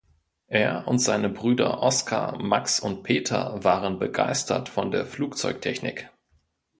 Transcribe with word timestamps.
Er 0.47 0.87
und 0.87 0.97
seine 0.97 1.29
Brüder 1.29 1.83
Oskar, 1.83 2.41
Max 2.41 2.79
und 2.79 3.03
Peter 3.03 3.63
waren 3.63 3.99
begeistert 3.99 4.67
von 4.67 4.89
der 4.89 5.05
Flugzeugtechnik. 5.05 6.09